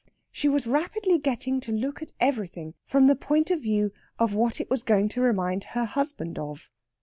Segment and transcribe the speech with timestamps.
[0.31, 4.59] She was rapidly getting to look at everything from the point of view of what
[4.59, 6.71] it was going to remind her husband of.